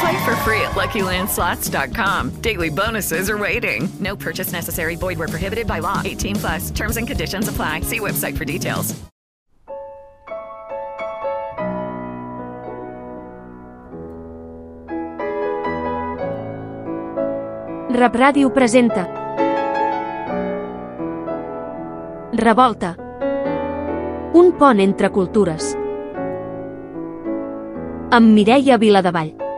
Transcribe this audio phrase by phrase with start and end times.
[0.00, 2.40] Play for free at LuckyLandSlots.com.
[2.40, 3.88] Daily bonuses are waiting.
[4.00, 4.96] No purchase necessary.
[4.96, 6.00] Void where prohibited by law.
[6.04, 6.70] 18 plus.
[6.70, 7.82] Terms and conditions apply.
[7.82, 8.94] See website for details.
[17.92, 19.02] Rap Ràdio presenta
[22.32, 22.94] Revolta
[24.32, 25.74] Un pont entre cultures
[28.10, 29.49] amb Mireia Viladevall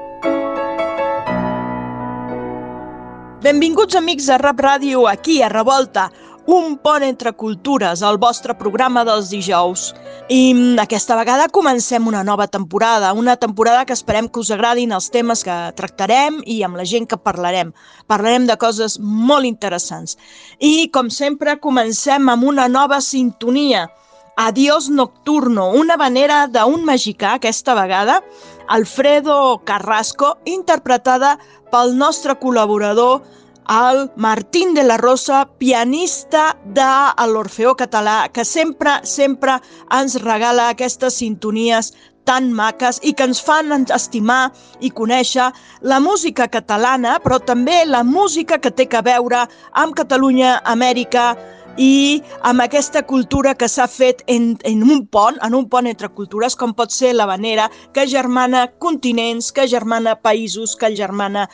[3.42, 6.04] Benvinguts amics de Rap Ràdio aquí a Revolta,
[6.46, 9.88] un pont entre cultures, el vostre programa dels dijous.
[10.30, 14.94] I mm, aquesta vegada comencem una nova temporada, una temporada que esperem que us agradin
[14.94, 17.74] els temes que tractarem i amb la gent que parlarem.
[18.06, 20.14] Parlarem de coses molt interessants.
[20.60, 23.88] I, com sempre, comencem amb una nova sintonia.
[24.36, 28.22] Adiós Nocturno, una vanera d'un mexicà, aquesta vegada,
[28.68, 31.36] Alfredo Carrasco, interpretada
[31.70, 33.20] pel nostre col·laborador,
[33.68, 36.88] el Martín de la Rosa, pianista de
[37.28, 39.60] l'Orfeó Català, que sempre, sempre
[39.92, 41.92] ens regala aquestes sintonies
[42.24, 45.50] tan maques i que ens fan estimar i conèixer
[45.82, 51.34] la música catalana, però també la música que té que veure amb Catalunya, Amèrica,
[51.76, 56.10] i amb aquesta cultura que s'ha fet en, en un pont, en un pont entre
[56.12, 61.48] cultures, com pot ser la vanera, que germana continents, que germana països, que germana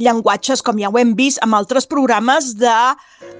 [0.00, 2.74] llenguatges, com ja ho hem vist amb altres programes de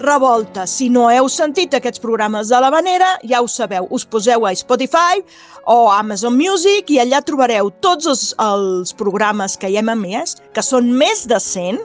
[0.05, 0.66] revolta.
[0.69, 4.54] Si no heu sentit aquests programes de la vanera, ja ho sabeu, us poseu a
[4.54, 5.22] Spotify
[5.66, 10.62] o Amazon Music i allà trobareu tots els, els programes que hi hem emès, que
[10.62, 11.81] són més de 100,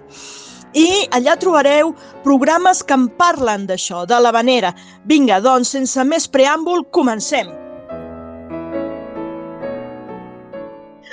[0.74, 4.74] i allà trobareu programes que en parlen d'això, de la vanera.
[5.06, 7.54] Vinga, doncs, sense més preàmbul, comencem.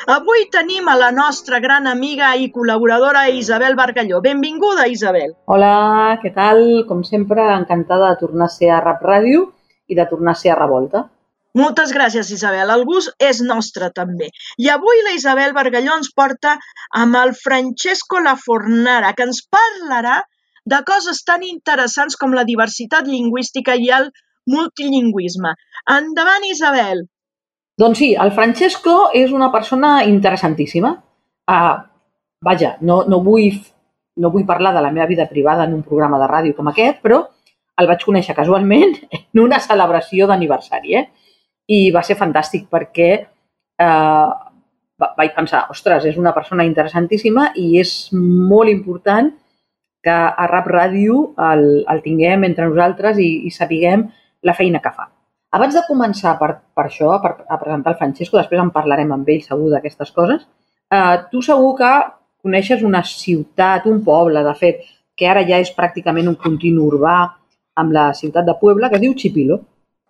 [0.05, 4.21] Avui tenim a la nostra gran amiga i col·laboradora Isabel Bargalló.
[4.21, 5.33] Benvinguda, Isabel.
[5.47, 6.85] Hola, què tal?
[6.89, 9.47] Com sempre, encantada de tornar a ser a Rap Ràdio
[9.89, 11.07] i de tornar a ser a Revolta.
[11.55, 12.71] Moltes gràcies, Isabel.
[12.75, 14.31] El gust és nostre, també.
[14.59, 16.57] I avui la Isabel Bargalló ens porta
[17.03, 20.19] amb el Francesco Lafornara, que ens parlarà
[20.67, 24.11] de coses tan interessants com la diversitat lingüística i el
[24.51, 25.55] multilingüisme.
[25.95, 27.07] Endavant, Isabel!
[27.79, 30.95] Doncs sí, el Francesco és una persona interessantíssima.
[31.51, 31.77] Uh,
[32.45, 33.59] vaja, no, no, vull,
[34.19, 37.03] no vull parlar de la meva vida privada en un programa de ràdio com aquest,
[37.03, 37.25] però
[37.79, 41.11] el vaig conèixer casualment en una celebració d'aniversari, eh?
[41.71, 44.29] I va ser fantàstic perquè eh,
[45.17, 49.33] vaig pensar, ostres, és una persona interessantíssima i és molt important
[50.05, 51.21] que a Rap Ràdio
[51.51, 54.05] el, el tinguem entre nosaltres i, i sapiguem
[54.45, 55.09] la feina que fa.
[55.55, 59.29] Abans de començar per, per això, per, a presentar el Francesco, després en parlarem amb
[59.31, 60.45] ell segur d'aquestes coses,
[60.93, 61.93] eh, tu segur que
[62.45, 64.83] coneixes una ciutat, un poble, de fet,
[65.17, 67.17] que ara ja és pràcticament un continu urbà
[67.81, 69.61] amb la ciutat de Puebla, que es diu Chipilo.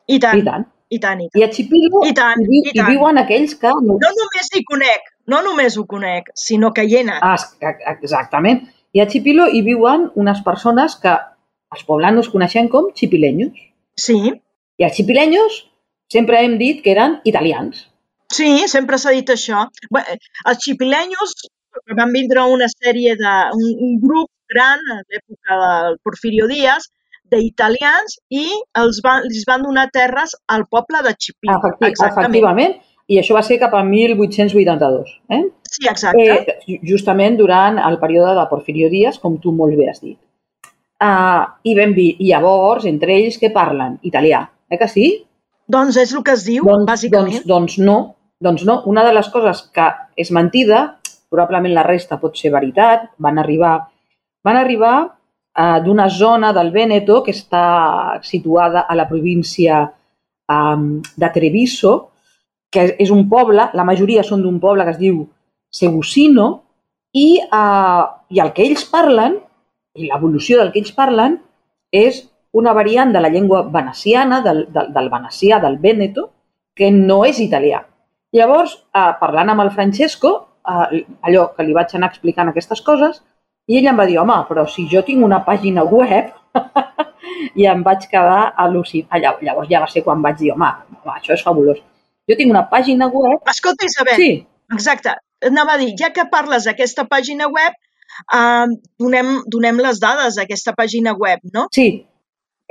[0.08, 0.40] I tant.
[0.40, 0.66] I tant.
[0.92, 1.40] I tant, i tant.
[1.40, 2.78] I a Chipilo I tant, hi, i tant.
[2.78, 3.72] hi viuen aquells que...
[3.72, 7.22] No només hi conec, no només ho conec, sinó que hi he anat.
[7.24, 8.66] Ah, exactament.
[8.94, 11.14] I a Chipilo hi viuen unes persones que
[11.74, 13.56] els poblanos coneixem com chipileños.
[13.98, 14.18] Sí.
[14.78, 15.64] I els chipileños
[16.12, 17.88] sempre hem dit que eren italians.
[18.34, 19.64] Sí, sempre s'ha dit això.
[19.94, 20.04] Bé,
[20.50, 21.34] els chipileños
[21.98, 23.34] van vindre una sèrie de...
[23.56, 26.90] un, un grup gran a l'època del Porfirio Díaz
[27.32, 28.46] d'italians i
[28.80, 31.56] els van, els van donar terres al poble de Chipilo.
[31.58, 32.76] Efecti efectivament.
[33.08, 35.10] I això va ser cap a 1882.
[35.36, 35.42] Eh?
[35.68, 36.24] Sí, exacte.
[36.24, 40.16] Eh, justament durant el període de Porfirio Díaz, com tu molt bé has dit.
[41.04, 43.98] Uh, i, ben, I llavors, entre ells, què parlen?
[44.08, 45.08] Italià, eh que sí?
[45.68, 47.42] Doncs és el que es diu, doncs, bàsicament.
[47.42, 47.98] Doncs, doncs no,
[48.40, 48.78] doncs no.
[48.88, 50.84] Una de les coses que és mentida,
[51.32, 53.74] probablement la resta pot ser veritat, van arribar,
[54.44, 54.94] van arribar
[55.58, 59.84] uh, d'una zona del Vèneto que està situada a la província
[60.50, 61.94] um, de Treviso,
[62.70, 65.24] que és un poble, la majoria són d'un poble que es diu
[65.70, 66.48] Segusino,
[67.14, 68.04] i, uh,
[68.34, 69.38] i el que ells parlen,
[69.94, 71.38] i l'evolució del que ells parlen,
[71.94, 72.24] és
[72.54, 76.28] una variant de la llengua veneciana, del, del, del venecià, del Veneto,
[76.74, 77.84] que no és italià.
[78.34, 80.34] Llavors, uh, parlant amb el Francesco,
[80.64, 83.20] allò que li vaig anar explicant aquestes coses,
[83.68, 86.32] i ell em va dir, home, però si jo tinc una pàgina web,
[87.60, 89.42] i em vaig quedar al·lucinat.
[89.42, 90.70] Llavors ja va ser quan vaig dir, home,
[91.16, 91.80] això és fabulós.
[92.28, 93.38] Jo tinc una pàgina web...
[93.50, 94.30] Escolta, Isabel, sí.
[94.72, 95.10] exacte,
[95.44, 97.72] anava a dir, ja que parles d'aquesta pàgina web,
[98.24, 98.68] eh,
[99.00, 101.62] donem, donem les dades d'aquesta pàgina web, no?
[101.74, 101.88] Sí.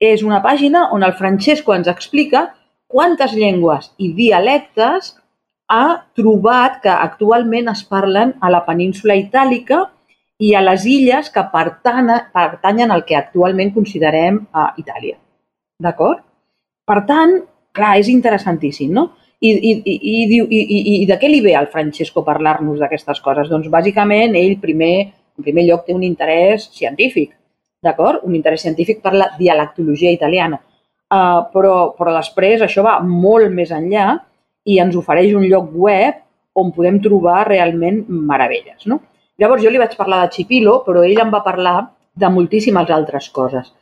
[0.00, 2.48] és una pàgina on el Francesco ens explica
[2.86, 5.14] quantes llengües i dialectes
[5.68, 9.84] ha trobat que actualment es parlen a la península itàlica
[10.38, 15.16] i a les illes que pertanyen al que actualment considerem a Itàlia.
[15.80, 16.24] D'acord?
[16.84, 17.38] Per tant,
[17.74, 19.12] clar, és interessantíssim, no?
[19.40, 23.48] I, i, i, i, i, i, de què li ve al Francesco parlar-nos d'aquestes coses?
[23.50, 24.94] Doncs bàsicament ell primer,
[25.38, 27.34] en primer lloc té un interès científic,
[27.84, 28.24] d'acord?
[28.24, 30.60] Un interès científic per la dialectologia italiana.
[31.14, 34.14] Uh, però, però després això va molt més enllà
[34.64, 36.22] i ens ofereix un lloc web
[36.58, 38.86] on podem trobar realment meravelles.
[38.90, 39.00] No?
[39.38, 41.76] Llavors jo li vaig parlar de Chipilo, però ell em va parlar
[42.14, 43.72] de moltíssimes altres coses.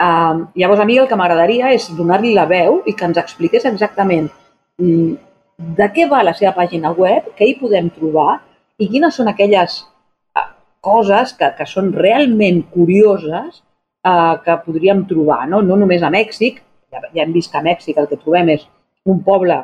[0.00, 3.66] Uh, llavors a mi el que m'agradaria és donar-li la veu i que ens expliqués
[3.68, 4.30] exactament
[4.80, 5.10] um,
[5.60, 8.38] de què va la seva pàgina web, què hi podem trobar
[8.80, 9.82] i quines són aquelles
[10.84, 13.60] coses que, que són realment curioses
[14.06, 15.60] uh, que podríem trobar, no?
[15.62, 16.60] no només a Mèxic,
[16.90, 18.66] ja, ja hem vist que a Mèxic el que trobem és
[19.08, 19.58] un poble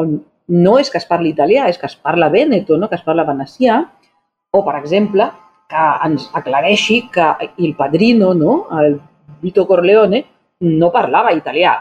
[0.00, 0.20] on
[0.52, 2.88] no és que es parli italià, és que es parla Veneto, no?
[2.88, 3.78] que es parla venecià,
[4.52, 5.28] o, per exemple,
[5.70, 8.66] que ens aclareixi que el padrino, no?
[8.82, 8.98] el
[9.40, 10.24] Vito Corleone,
[10.68, 11.78] no parlava italià.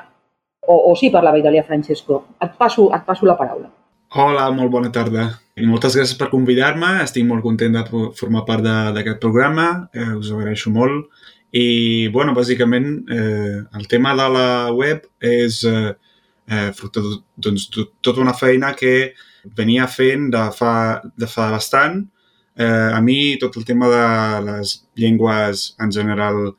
[0.62, 2.24] O, o sí parlava italià, Francesco.
[2.40, 3.68] Et passo, et passo la paraula.
[4.12, 5.22] Hola, molt bona tarda.
[5.56, 6.98] I moltes gràcies per convidar-me.
[7.00, 7.84] Estic molt content de
[8.20, 9.68] formar part d'aquest programa.
[9.96, 11.06] Eh, us agraeixo molt.
[11.56, 15.94] I, bueno, bàsicament, eh, el tema de la web és eh,
[16.52, 17.14] eh, fruit de
[17.48, 17.70] doncs,
[18.04, 19.14] tota una feina que
[19.56, 20.74] venia fent de fa,
[21.16, 22.04] de fa bastant.
[22.60, 24.04] Eh, a mi tot el tema de
[24.50, 26.50] les llengües en general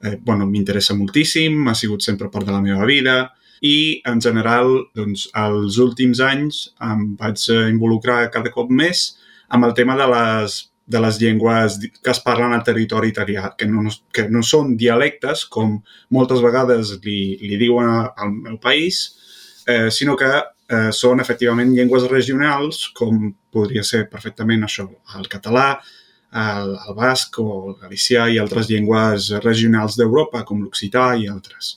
[0.00, 3.20] eh, bueno, m'interessa moltíssim, ha sigut sempre part de la meva vida
[3.62, 9.12] i en general doncs, els últims anys em vaig involucrar cada cop més
[9.54, 10.56] amb el tema de les,
[10.86, 15.44] de les llengües que es parlen al territori italià, que no, que no són dialectes,
[15.46, 15.76] com
[16.10, 19.04] moltes vegades li, li diuen al meu país,
[19.68, 24.88] eh, sinó que eh, són efectivament llengües regionals, com podria ser perfectament això,
[25.18, 25.68] el català,
[26.32, 31.76] el, el basc o el galicià i altres llengües regionals d'Europa, com l'occità i altres.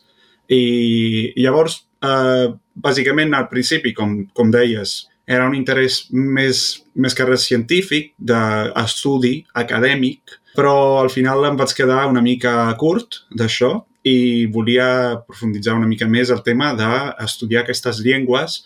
[0.51, 6.61] I, llavors, eh, bàsicament, al principi, com, com deies, era un interès més,
[6.93, 13.23] més que res científic, d'estudi acadèmic, però al final em vaig quedar una mica curt
[13.33, 13.73] d'això
[14.05, 18.61] i volia profunditzar una mica més el tema d'estudiar aquestes llengües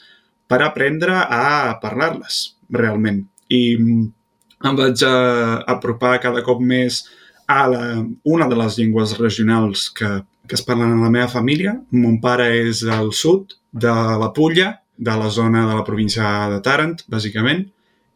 [0.52, 2.42] per aprendre a parlar-les
[2.76, 3.24] realment.
[3.50, 7.06] I em vaig uh, apropar cada cop més
[7.50, 7.84] a la,
[8.28, 10.10] una de les llengües regionals que,
[10.50, 11.76] que es parlen a la meva família.
[11.96, 16.60] Mon pare és al sud de la Pulla, de la zona de la província de
[16.66, 17.68] Tarant, bàsicament,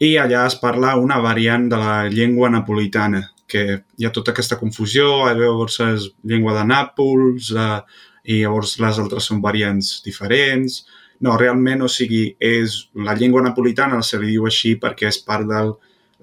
[0.04, 3.64] i allà es parla una variant de la llengua napolitana, que
[4.00, 7.80] hi ha tota aquesta confusió, llavors és llengua de Nàpols, eh,
[8.24, 10.82] i llavors les altres són variants diferents.
[11.24, 15.48] No, realment, o sigui, és la llengua napolitana se li diu així perquè és part
[15.48, 15.62] de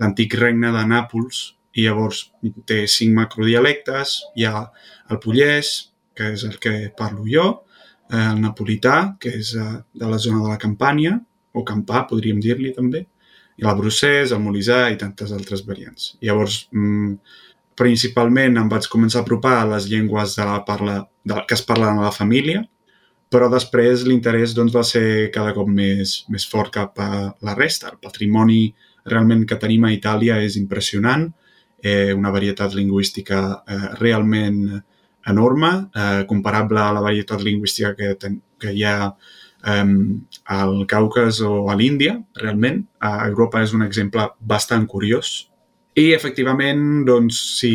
[0.00, 1.44] l'antic regne de Nàpols
[1.78, 2.24] i llavors
[2.66, 4.66] té cinc macrodialectes, hi ha
[5.10, 5.89] el pollès,
[6.20, 7.46] que és el que parlo jo,
[8.12, 9.70] eh, el napolità, que és eh,
[10.02, 11.16] de la zona de la Campània,
[11.56, 13.06] o Campà, podríem dir-li també,
[13.60, 16.14] i el Brussès, el Molisà i tantes altres variants.
[16.24, 17.14] Llavors, mm,
[17.80, 21.64] principalment em vaig començar a apropar a les llengües de la parla, de, que es
[21.64, 22.62] parlen a la família,
[23.30, 27.10] però després l'interès doncs, va ser cada cop més, més fort cap a
[27.46, 27.92] la resta.
[27.92, 28.62] El patrimoni
[29.06, 31.28] realment que tenim a Itàlia és impressionant,
[31.82, 34.82] eh, una varietat lingüística eh, realment
[35.30, 39.14] enorme, eh, comparable a la varietat lingüística que, ten, que hi ha
[39.64, 42.82] um, al Caucas o a l'Índia, realment.
[43.00, 45.32] A Europa és un exemple bastant curiós.
[45.98, 47.74] I, efectivament, doncs, si,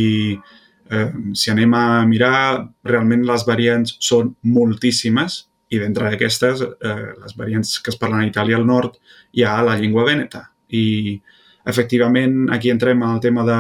[0.89, 7.35] eh, si anem a mirar, realment les variants són moltíssimes i d'entre aquestes, eh, les
[7.37, 8.97] variants que es parlen a Itàlia al nord,
[9.33, 10.45] hi ha la llengua vèneta.
[10.69, 11.19] I
[11.65, 13.59] efectivament, aquí entrem al tema de,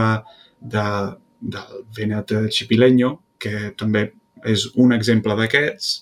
[0.61, 0.85] de,
[1.41, 4.07] del Venet Chipileño, que també
[4.45, 5.93] és un exemple d'aquests.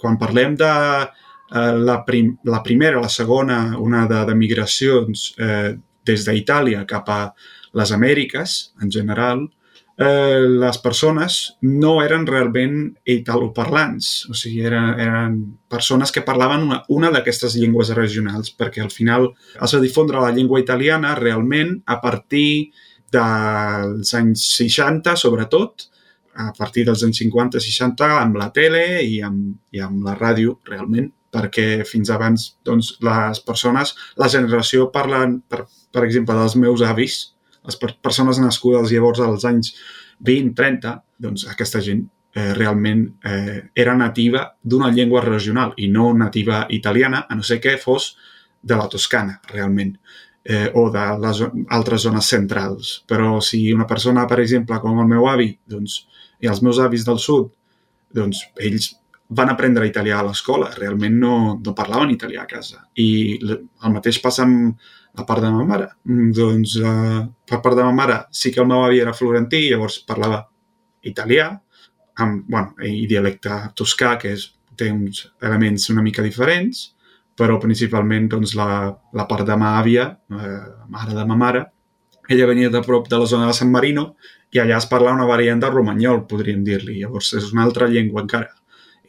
[0.00, 0.70] Quan parlem de
[1.04, 5.74] eh, la, prim, la primera, la segona onada de migracions eh,
[6.04, 7.20] des d'Itàlia cap a
[7.74, 9.46] les Amèriques, en general,
[9.98, 12.78] eh, les persones no eren realment
[13.10, 15.38] italoparlants, o sigui, eren, eren
[15.70, 20.32] persones que parlaven una, una d'aquestes llengües regionals, perquè al final es va difondre la
[20.34, 22.72] llengua italiana realment a partir
[23.14, 25.88] dels anys 60, sobretot,
[26.34, 31.10] a partir dels anys 50-60 amb la tele i amb, i amb la ràdio, realment,
[31.34, 35.64] perquè fins abans doncs, les persones, la generació parlen, per,
[35.94, 37.20] per exemple, dels meus avis,
[37.64, 39.72] les persones nascudes llavors als anys
[40.24, 46.64] 20-30, doncs aquesta gent eh, realment eh, era nativa d'una llengua regional i no nativa
[46.70, 48.14] italiana, a no ser que fos
[48.62, 49.94] de la Toscana, realment,
[50.44, 51.42] eh, o de les
[51.76, 52.94] altres zones centrals.
[53.08, 56.04] Però si una persona, per exemple, com el meu avi, doncs,
[56.44, 57.48] i els meus avis del sud,
[58.14, 58.92] doncs ells
[59.34, 62.84] van aprendre italià a l'escola, realment no, no parlaven italià a casa.
[63.00, 63.08] I
[63.40, 64.76] el mateix passa amb
[65.16, 65.88] la part de ma mare.
[66.10, 69.64] Mm, doncs eh, per part de ma mare sí que el meu avi era florentí,
[69.70, 70.42] llavors parlava
[71.08, 71.48] italià,
[72.20, 76.88] amb, bueno, i dialecte toscà, que és, té uns elements una mica diferents,
[77.38, 80.58] però principalment doncs, la, la part de ma àvia, eh,
[80.90, 81.64] mare de ma mare,
[82.28, 84.14] ella venia de prop de la zona de San Marino
[84.54, 87.00] i allà es parla una variant de romanyol, podríem dir-li.
[87.00, 88.52] Llavors és una altra llengua encara.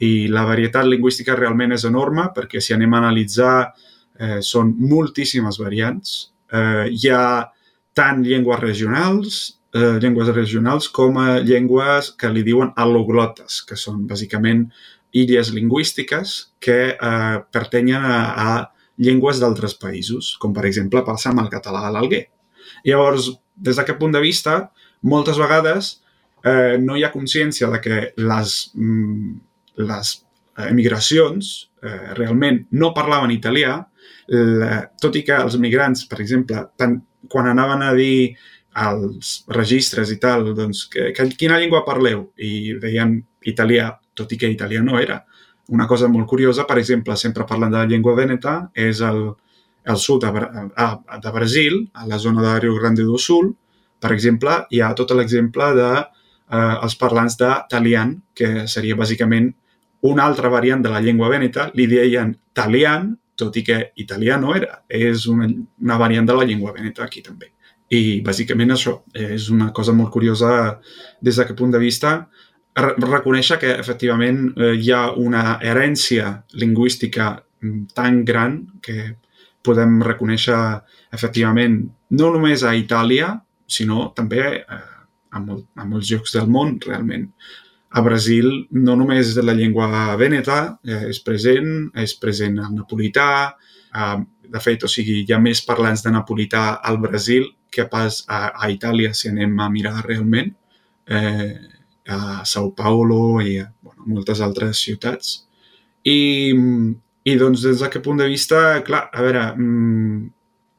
[0.02, 5.60] I la varietat lingüística realment és enorme perquè si anem a analitzar eh, són moltíssimes
[5.62, 6.16] variants.
[6.50, 7.28] Eh, hi ha
[7.96, 9.38] tant llengües regionals,
[9.78, 14.66] eh, llengües regionals com a llengües que li diuen al·loglotes, que són bàsicament
[15.16, 18.50] illes lingüístiques que eh, pertanyen a, a
[18.98, 22.26] llengües d'altres països, com per exemple passa amb el català a l'Alguer.
[22.88, 24.58] Llavors, des d'aquest punt de vista,
[25.06, 25.96] moltes vegades
[26.46, 29.34] eh, no hi ha consciència de que les, mm,
[29.86, 30.14] les
[30.66, 31.52] emigracions
[31.84, 33.80] eh, realment no parlaven italià,
[34.28, 36.98] la, tot i que els migrants, per exemple, tant,
[37.30, 38.36] quan anaven a dir
[38.76, 42.28] als registres i tal, doncs, que, que, quina llengua parleu?
[42.36, 43.16] I deien
[43.48, 45.22] italià, tot i que italià no era.
[45.76, 49.22] Una cosa molt curiosa, per exemple, sempre parlant de la llengua veneta, és el,
[49.86, 50.90] el sud de, a,
[51.24, 53.54] de Brasil, a la zona de Rio Grande do Sul,
[54.06, 59.50] per exemple, hi ha tot l'exemple de eh, els parlants de talian, que seria bàsicament
[60.06, 64.54] una altra variant de la llengua veneta, li deien talian, tot i que italià no
[64.56, 64.84] era.
[64.88, 65.50] És una,
[65.82, 67.50] una variant de la llengua veneta aquí també.
[67.90, 70.52] I bàsicament això és una cosa molt curiosa
[71.22, 72.20] des d'aquest punt de vista
[72.76, 77.30] reconèixer que efectivament eh, hi ha una herència lingüística
[77.62, 79.16] mm, tan gran que
[79.64, 80.58] podem reconèixer
[81.16, 81.80] efectivament
[82.12, 83.32] no només a Itàlia,
[83.68, 84.82] sinó també eh,
[85.32, 87.30] a, molt, a molts llocs del món, realment.
[87.96, 93.30] A Brasil no només la llengua veneta eh, és present, és present el napolità,
[93.96, 94.18] eh,
[94.56, 98.50] de fet, o sigui, hi ha més parlants de napolità al Brasil que pas a,
[98.54, 100.54] a Itàlia, si anem a mirar realment,
[101.12, 101.56] eh,
[102.08, 105.34] a Sao Paulo i a bueno, moltes altres ciutats.
[106.06, 106.54] I,
[107.26, 110.20] i doncs, des d'aquest punt de vista, clar, a veure, mmm,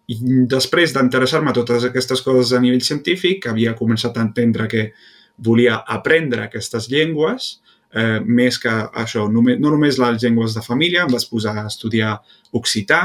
[0.07, 4.91] i després d'interessar-me totes aquestes coses a nivell científic, havia començat a entendre que
[5.37, 7.57] volia aprendre aquestes llengües,
[7.93, 8.73] eh, més que
[9.03, 12.17] això, només, no només les llengües de família, em vaig posar a estudiar
[12.53, 13.03] occità,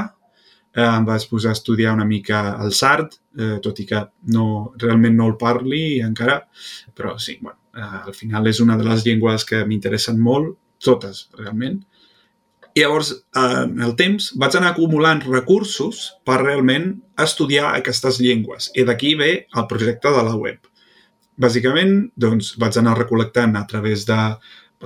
[0.75, 4.03] eh, em vaig posar a estudiar una mica el sard, eh, tot i que
[4.36, 6.41] no, realment no el parli encara,
[6.96, 11.29] però sí, bueno, eh, al final és una de les llengües que m'interessen molt, totes,
[11.38, 11.81] realment,
[12.74, 18.70] i llavors, en el temps, vaig anar acumulant recursos per realment estudiar aquestes llengües.
[18.80, 20.70] I d'aquí ve el projecte de la web.
[21.42, 24.20] Bàsicament, doncs, vaig anar recol·lectant a través de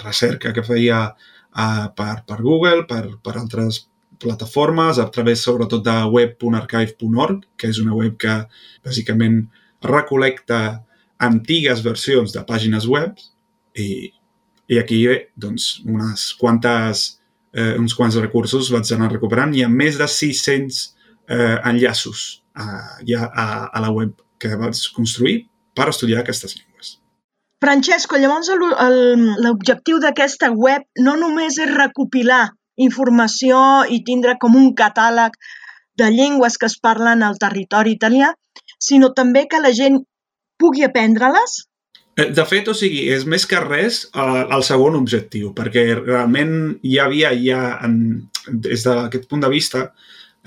[0.02, 3.84] recerca que feia uh, per, per Google, per, per altres
[4.22, 8.40] plataformes, a través sobretot de web.archive.org, que és una web que
[8.86, 9.44] bàsicament
[9.86, 10.62] recol·lecta
[11.26, 13.20] antigues versions de pàgines web
[13.78, 14.10] i,
[14.72, 15.04] i aquí
[15.38, 17.06] doncs, unes quantes
[17.56, 19.56] eh, uns quants recursos vaig anar recuperant.
[19.56, 20.82] Hi ha més de 600
[21.30, 22.26] eh, enllaços
[22.60, 25.46] eh, ja a, a la web que vaig construir
[25.76, 26.98] per estudiar aquestes llengües.
[27.64, 28.52] Francesco, llavors
[29.42, 33.60] l'objectiu d'aquesta web no només és recopilar informació
[33.90, 35.38] i tindre com un catàleg
[35.96, 38.34] de llengües que es parlen al territori italià,
[38.80, 40.02] sinó també que la gent
[40.60, 41.56] pugui aprendre-les
[42.16, 46.56] de fet, o sigui, és més que res eh, el segon objectiu, perquè realment
[46.88, 47.98] hi havia ja, en,
[48.48, 49.90] des d'aquest punt de vista,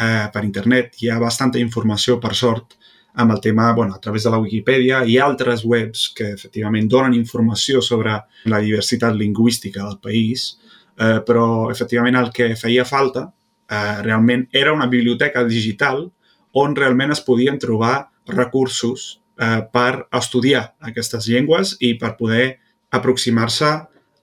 [0.00, 2.78] eh, per internet, hi ha bastanta informació, per sort,
[3.18, 7.16] amb el tema, bueno, a través de la Wikipedia i altres webs que efectivament donen
[7.18, 10.52] informació sobre la diversitat lingüística del país,
[10.96, 16.04] eh, però efectivament el que feia falta eh, realment era una biblioteca digital
[16.52, 22.58] on realment es podien trobar recursos eh, per estudiar aquestes llengües i per poder
[22.90, 23.70] aproximar-se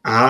[0.06, 0.22] a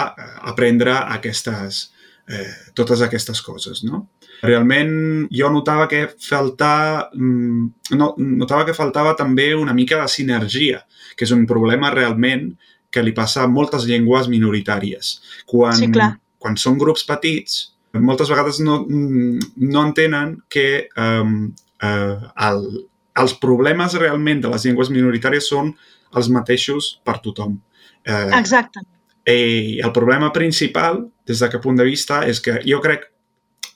[0.51, 1.91] aprendre aquestes,
[2.27, 4.05] eh, totes aquestes coses, no?
[4.45, 10.85] Realment jo notava que faltava, mm, no, notava que faltava també una mica de sinergia,
[11.15, 12.53] que és un problema realment
[12.91, 15.19] que li passa a moltes llengües minoritàries.
[15.45, 16.19] Quan, Sí, clar.
[16.39, 22.87] quan són grups petits, moltes vegades no, no entenen que um, uh, el,
[23.21, 25.71] els problemes realment de les llengües minoritàries són
[26.15, 27.57] els mateixos per tothom.
[28.05, 28.83] Eh, Exacte.
[29.25, 33.07] i el problema principal, des d'aquest punt de vista, és que jo crec,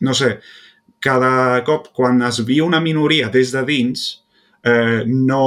[0.05, 0.35] no sé,
[1.01, 4.03] cada cop quan es viu una minoria des de dins,
[4.63, 5.41] eh, no,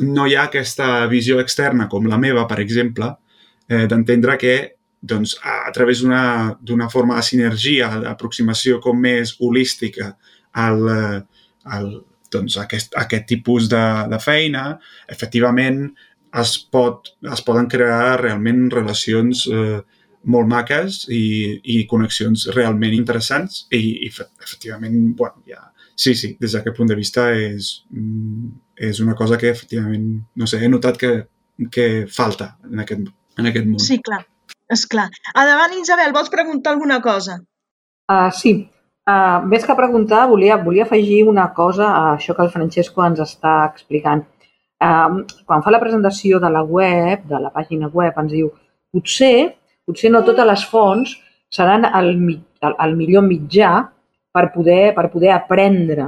[0.00, 3.08] no hi ha aquesta visió externa, com la meva, per exemple,
[3.70, 4.54] eh, d'entendre que
[5.00, 10.12] doncs, a, a través d'una d'una forma de sinergia, d'aproximació com més holística
[10.52, 11.20] al, eh,
[11.64, 11.90] al,
[12.32, 14.64] doncs, aquest, aquest tipus de, de feina,
[15.10, 15.88] efectivament
[16.40, 19.80] es, pot, es poden crear realment relacions eh,
[20.30, 26.56] molt maques i, i connexions realment interessants i, i efectivament, bueno, ja, sí, sí, des
[26.56, 28.50] d'aquest punt de vista és, mm,
[28.90, 31.14] és una cosa que efectivament, no sé, he notat que,
[31.72, 33.08] que falta en aquest,
[33.38, 33.82] en aquest món.
[33.84, 34.22] Sí, clar.
[34.70, 35.08] És clar.
[35.34, 37.40] Endavant, Isabel, vols preguntar alguna cosa?
[38.10, 38.54] Uh, sí.
[39.10, 43.22] Uh, més que preguntar, volia, volia afegir una cosa a això que el Francesco ens
[43.24, 44.22] està explicant.
[44.80, 48.50] Uh, quan fa la presentació de la web, de la pàgina web, ens diu
[48.92, 49.56] potser,
[49.88, 51.16] potser no totes les fonts
[51.50, 52.12] seran el,
[52.60, 53.72] el, el millor mitjà
[54.32, 56.06] per poder, per poder aprendre.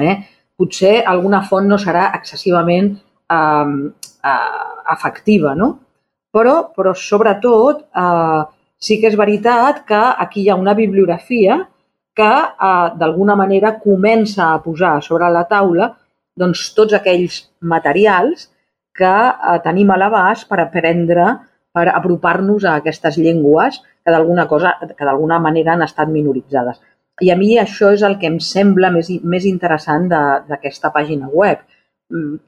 [0.00, 0.16] Eh?
[0.58, 3.68] Potser alguna font no serà excessivament uh,
[4.32, 5.70] uh, efectiva, no?
[6.34, 8.40] Però, però sobretot, eh,
[8.82, 11.60] sí que és veritat que aquí hi ha una bibliografia
[12.14, 15.90] que eh, d'alguna manera comença a posar sobre la taula
[16.38, 18.48] doncs, tots aquells materials
[18.94, 21.26] que eh, tenim a l'abast per aprendre,
[21.74, 26.80] per apropar-nos a aquestes llengües que d'alguna cosa, que d'alguna manera han estat minoritzades.
[27.22, 31.62] I a mi això és el que em sembla més, més interessant d'aquesta pàgina web,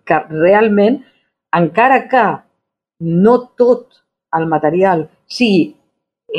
[0.06, 1.00] que realment,
[1.56, 2.24] encara que
[3.00, 4.02] no tot
[4.36, 5.74] el material sigui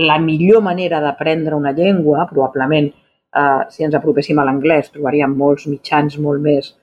[0.07, 2.91] la millor manera d'aprendre una llengua, probablement
[3.37, 6.73] eh, si ens apropéssim a l'anglès trobaríem molts mitjans molt més,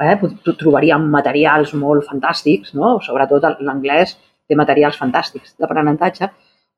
[0.00, 0.16] eh,
[0.62, 2.96] trobaríem materials molt fantàstics, no?
[3.04, 4.16] sobretot l'anglès
[4.48, 6.30] té materials fantàstics d'aprenentatge,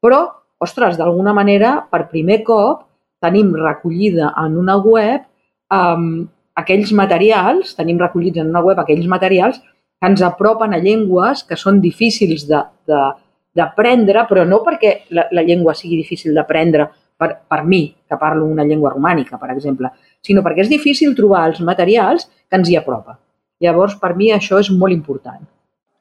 [0.02, 0.24] però,
[0.60, 2.86] ostres, d'alguna manera, per primer cop,
[3.20, 5.26] tenim recollida en una web
[5.76, 6.24] um,
[6.56, 11.58] aquells materials, tenim recollits en una web aquells materials que ens apropen a llengües que
[11.60, 16.88] són difícils d'aprendre, però no perquè la, la llengua sigui difícil d'aprendre
[17.20, 19.92] per, per mi, que parlo una llengua romànica, per exemple,
[20.26, 23.18] sinó perquè és difícil trobar els materials que ens hi apropa.
[23.60, 25.42] Llavors, per mi això és molt important.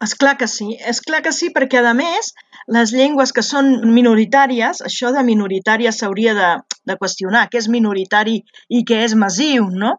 [0.05, 2.32] És clar que sí, és clar que sí, perquè a més,
[2.75, 6.51] les llengües que són minoritàries, això de minoritària s'hauria de,
[6.88, 8.38] de qüestionar, què és minoritari
[8.69, 9.97] i què és massiu, no?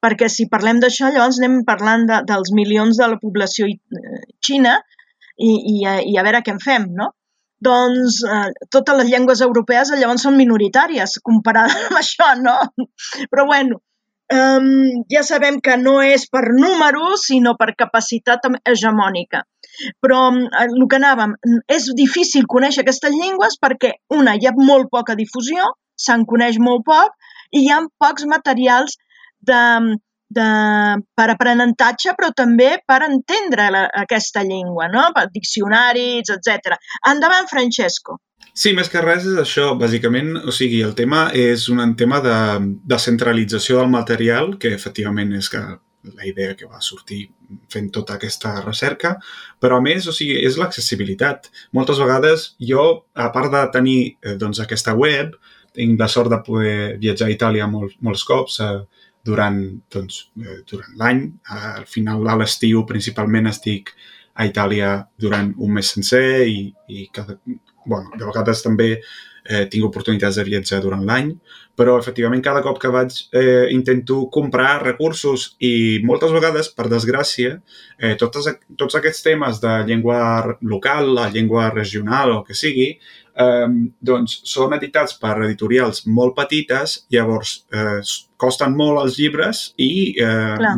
[0.00, 3.66] Perquè si parlem d'això, llavors anem parlant de, dels milions de la població
[4.46, 4.78] xina
[5.36, 5.76] i, i,
[6.12, 7.10] i a veure què en fem, no?
[7.60, 12.56] Doncs eh, totes les llengües europees llavors són minoritàries comparades amb això, no?
[13.32, 13.80] Però bueno,
[14.32, 14.68] um,
[15.12, 19.44] ja sabem que no és per números, sinó per capacitat hegemònica.
[20.04, 20.22] Però
[20.62, 21.36] el que anàvem,
[21.68, 26.86] és difícil conèixer aquestes llengües perquè, una, hi ha molt poca difusió, se'n coneix molt
[26.86, 27.12] poc,
[27.52, 28.96] i hi ha pocs materials
[29.46, 29.60] de,
[30.30, 30.48] de,
[31.18, 35.08] per aprenentatge, però també per entendre la, aquesta llengua, no?
[35.16, 36.78] per diccionaris, etc.
[37.10, 38.20] Endavant, Francesco.
[38.54, 42.38] Sí, més que res és això, bàsicament, o sigui, el tema és un tema de,
[42.88, 45.62] de centralització del material, que efectivament és que
[46.16, 47.26] la idea que va sortir
[47.70, 49.16] fent tota aquesta recerca,
[49.60, 51.50] però a més, o sigui, és l'accessibilitat.
[51.76, 55.36] Moltes vegades jo, a part de tenir eh, doncs, aquesta web,
[55.76, 58.72] tinc la sort de poder viatjar a Itàlia molts, molts cops eh,
[59.24, 59.58] durant,
[59.92, 61.24] doncs, eh, durant l'any.
[61.56, 63.94] Al final, a l'estiu, principalment estic
[64.34, 67.36] a Itàlia durant un mes sencer i, i cada,
[67.84, 71.34] bueno, de vegades també eh, tinc oportunitats de viatjar durant l'any,
[71.80, 77.54] però efectivament cada cop que vaig eh, intento comprar recursos i moltes vegades, per desgràcia,
[77.96, 80.20] eh, totes, tots aquests temes de llengua
[80.60, 82.90] local, la llengua regional o que sigui,
[83.40, 83.68] eh,
[84.12, 88.00] doncs són editats per editorials molt petites, llavors eh,
[88.40, 89.90] costen molt els llibres i
[90.20, 90.72] eh,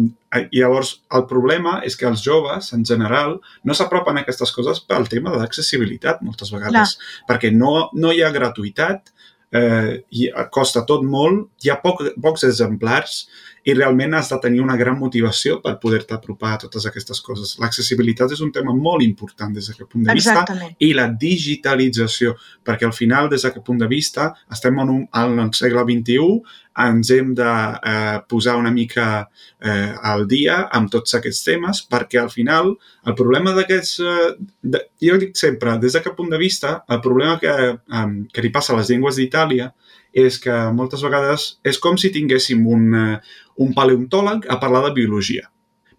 [0.54, 5.10] llavors el problema és que els joves, en general, no s'apropen a aquestes coses pel
[5.10, 7.26] tema de l'accessibilitat moltes vegades, Clar.
[7.32, 9.12] perquè no, no hi ha gratuïtat,
[9.52, 13.22] eh, i costa tot molt, hi ha poc, pocs exemplars
[13.62, 17.54] i realment has de tenir una gran motivació per poder-te apropar a totes aquestes coses.
[17.62, 20.74] L'accessibilitat és un tema molt important des d'aquest punt de vista Exactament.
[20.82, 22.34] i la digitalització,
[22.66, 26.42] perquè al final, des d'aquest punt de vista, estem en un, en el segle XXI,
[26.78, 27.48] ens hem de
[27.84, 29.28] eh, posar una mica
[29.60, 32.72] eh, al dia amb tots aquests temes, perquè al final
[33.06, 34.00] el problema d'aquests...
[34.00, 38.52] Eh, jo dic sempre, des d'aquest punt de vista, el problema que, eh, que li
[38.54, 39.72] passa a les llengües d'Itàlia
[40.12, 43.20] és que moltes vegades és com si tinguéssim un, eh,
[43.64, 45.48] un paleontòleg a parlar de biologia.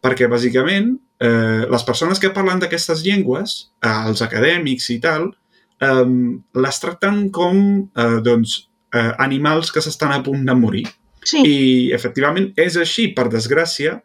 [0.04, 5.32] Perquè, bàsicament, eh, les persones que parlen d'aquestes llengües, eh, els acadèmics i tal,
[5.80, 6.06] eh,
[6.66, 10.88] les tracten com eh, doncs, eh, animals que s'estan a punt de morir.
[11.24, 11.42] Sí.
[11.42, 11.58] I,
[11.96, 13.98] efectivament, és així, per desgràcia,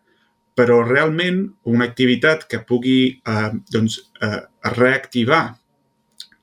[0.59, 4.41] però realment una activitat que pugui eh, doncs, eh,
[4.75, 5.45] reactivar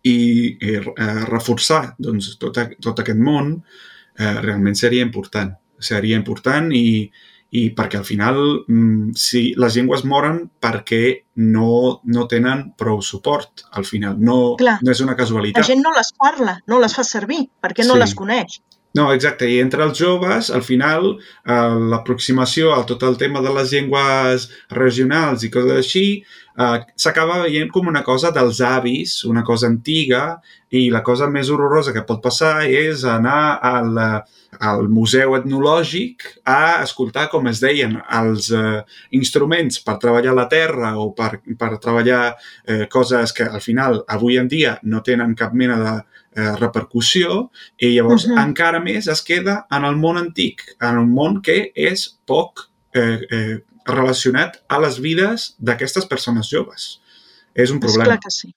[0.06, 0.18] i
[0.62, 0.82] eh,
[1.28, 5.52] reforçar doncs, tot, tot aquest món eh, realment seria important.
[5.82, 7.10] Seria important i,
[7.56, 8.38] i perquè al final
[8.68, 11.02] mm, si les llengües moren perquè
[11.42, 14.78] no, no tenen prou suport al final, no, Clar.
[14.84, 15.62] no és una casualitat.
[15.64, 18.04] La gent no les parla, no les fa servir, perquè no Sí.
[18.04, 18.60] les coneix.
[18.96, 19.48] No, exacte.
[19.52, 21.10] I entre els joves, al final,
[21.44, 21.56] eh,
[21.92, 27.74] l'aproximació a tot el tema de les llengües regionals i coses així eh, s'acaba veient
[27.76, 30.40] com una cosa dels avis, una cosa antiga,
[30.72, 36.30] i la cosa més horrorosa que pot passar és anar al, eh, al museu etnològic
[36.48, 38.82] a escoltar, com es deien, els eh,
[39.20, 44.40] instruments per treballar la terra o per, per treballar eh, coses que al final, avui
[44.40, 45.98] en dia, no tenen cap mena de
[46.36, 48.38] eh, repercussió i llavors Mhm.
[48.48, 53.20] encara més es queda en el món antic, en un món que és poc eh,
[53.32, 57.02] eh, relacionat a les vides d'aquestes persones joves.
[57.54, 58.04] És un problema.
[58.04, 58.54] Esclar que sí.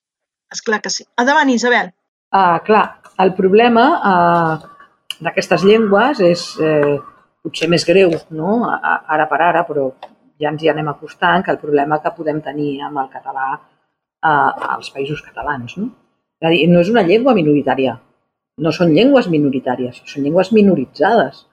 [0.51, 1.05] Esclar que sí.
[1.19, 1.93] Endavant, Isabel.
[2.33, 4.69] Uh, clar, el problema uh,
[5.21, 6.99] d'aquestes llengües és eh,
[7.43, 8.64] potser més greu, no?
[8.71, 9.93] A- a- ara per ara, però
[10.41, 14.75] ja ens hi anem acostant, que el problema que podem tenir amb el català uh,
[14.75, 15.77] als països catalans.
[15.77, 15.91] No?
[16.38, 17.96] És a dir, no és una llengua minoritària,
[18.62, 21.44] no són llengües minoritàries, són llengües minoritzades.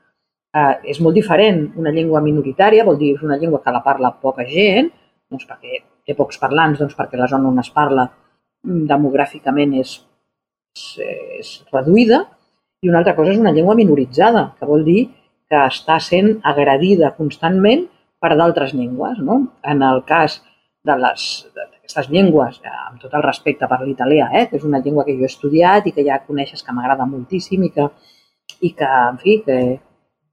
[0.55, 1.65] Uh, és molt diferent.
[1.81, 4.87] Una llengua minoritària vol dir una llengua que la parla poca gent,
[5.29, 9.97] doncs perquè té pocs parlants, doncs perquè la zona on es parla mm, demogràficament és,
[10.77, 10.87] és,
[11.41, 12.21] és reduïda,
[12.85, 15.09] i una altra cosa és una llengua minoritzada, que vol dir
[15.49, 17.87] que està sent agredida constantment
[18.21, 19.19] per d'altres llengües.
[19.19, 19.41] No?
[19.65, 20.39] En el cas
[20.85, 21.29] de les
[21.85, 25.15] d'aquestes llengües, eh, amb tot el respecte per l'italià, eh, que és una llengua que
[25.15, 27.89] jo he estudiat i que ja coneixes que m'agrada moltíssim i que,
[28.61, 29.79] i que en fi, que,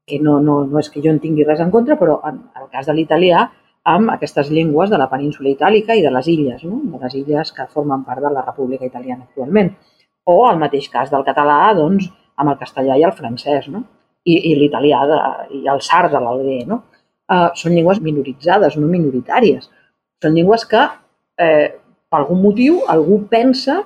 [0.07, 2.69] que no, no, no és que jo en tingui res en contra, però en el
[2.71, 3.51] cas de l'italià,
[3.85, 6.81] amb aquestes llengües de la península itàlica i de les illes, no?
[6.85, 9.75] de les illes que formen part de la República Italiana actualment.
[10.25, 13.83] O el mateix cas del català, doncs, amb el castellà i el francès, no?
[14.25, 15.01] I, i l'italià
[15.51, 16.85] i el sard de l'alguer, no?
[17.27, 19.67] Uh, són llengües minoritzades, no minoritàries.
[20.23, 20.85] Són llengües que,
[21.38, 21.68] eh,
[22.11, 23.83] per algun motiu, algú pensa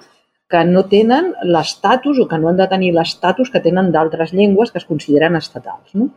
[0.50, 4.70] que no tenen l'estatus o que no han de tenir l'estatus que tenen d'altres llengües
[4.70, 5.94] que es consideren estatals.
[5.94, 6.10] No?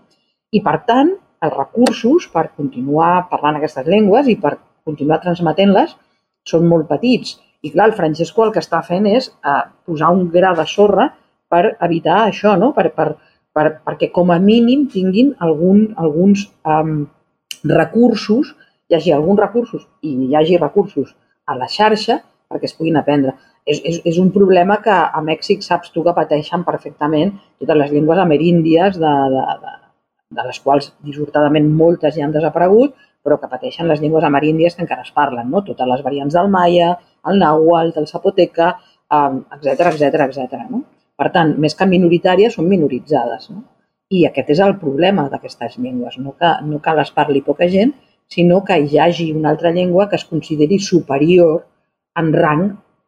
[0.53, 1.15] I, per tant,
[1.45, 5.95] els recursos per continuar parlant aquestes llengües i per continuar transmetent-les
[6.49, 7.37] són molt petits.
[7.61, 11.09] I, clar, el Francesco el que està fent és eh, posar un gra de sorra
[11.49, 12.71] per evitar això, no?
[12.77, 13.09] per, per,
[13.55, 17.07] per, perquè com a mínim tinguin algun, alguns um,
[17.65, 18.53] recursos,
[18.89, 23.35] hi hagi alguns recursos i hi hagi recursos a la xarxa perquè es puguin aprendre.
[23.65, 27.91] És, és, és un problema que a Mèxic saps tu que pateixen perfectament totes les
[27.93, 29.75] llengües ameríndies, de, de, de,
[30.39, 34.85] de les quals dissortadament moltes ja han desaparegut, però que pateixen les llengües ameríndies que
[34.85, 35.61] encara es parlen, no?
[35.67, 36.95] totes les variants del maia,
[37.29, 38.71] el nàhuatl, el zapoteca,
[39.11, 40.65] etc etc etc.
[40.69, 40.83] no?
[41.19, 43.49] Per tant, més que minoritàries, són minoritzades.
[43.51, 43.65] No?
[44.09, 47.93] I aquest és el problema d'aquestes llengües, no que, no que les parli poca gent,
[48.29, 51.65] sinó que hi hagi una altra llengua que es consideri superior
[52.15, 52.65] en rang,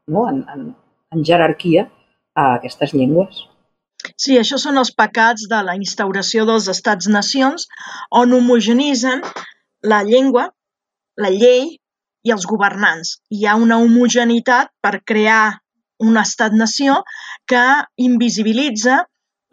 [0.07, 0.27] no?
[0.29, 0.67] en, en,
[1.11, 1.89] en jerarquia,
[2.35, 3.45] a aquestes llengües.
[4.17, 7.67] Sí, això són els pecats de la instauració dels estats-nacions
[8.21, 9.21] on homogenitzen
[9.93, 10.47] la llengua,
[11.17, 11.67] la llei
[12.25, 13.19] i els governants.
[13.29, 15.59] Hi ha una homogeneïtat per crear
[16.01, 17.01] un estat-nació
[17.45, 17.63] que
[18.09, 19.03] invisibilitza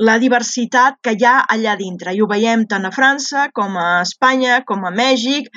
[0.07, 2.13] la diversitat que hi ha allà dintre.
[2.15, 5.49] I ho veiem tant a França com a Espanya, com a Mèxic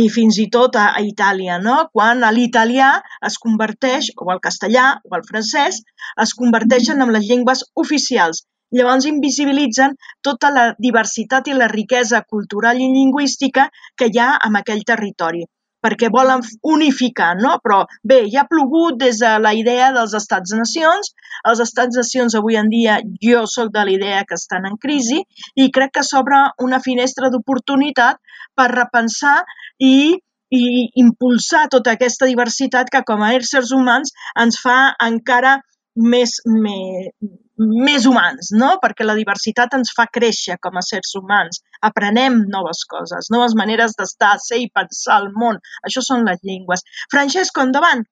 [0.00, 1.76] i fins i tot a, a Itàlia, no?
[1.92, 2.92] quan l'italià
[3.26, 5.82] es converteix, o el castellà o el francès,
[6.26, 8.44] es converteixen en les llengües oficials.
[8.78, 13.66] Llavors invisibilitzen tota la diversitat i la riquesa cultural i lingüística
[13.98, 15.48] que hi ha en aquell territori
[15.84, 17.56] perquè volen unificar, no?
[17.64, 21.12] Però bé, ja ha plogut des de la idea dels estats-nacions.
[21.50, 25.22] Els estats-nacions avui en dia jo sóc de la idea que estan en crisi
[25.56, 28.20] i crec que s'obre una finestra d'oportunitat
[28.56, 29.38] per repensar
[29.78, 30.18] i
[30.50, 34.10] i impulsar tota aquesta diversitat que com a éssers humans
[34.44, 35.60] ens fa encara
[35.94, 37.12] més, més,
[37.60, 38.74] més humans, no?
[38.82, 41.60] perquè la diversitat ens fa créixer com a sers humans.
[41.86, 45.60] Aprenem noves coses, noves maneres d'estar, ser i pensar al món.
[45.86, 46.84] Això són les llengües.
[47.12, 48.06] Francesco, endavant!